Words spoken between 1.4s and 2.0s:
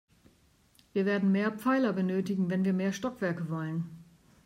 Pfeiler